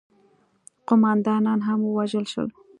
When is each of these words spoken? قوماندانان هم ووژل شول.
قوماندانان 0.87 1.59
هم 1.67 1.79
ووژل 1.83 2.25
شول. 2.33 2.49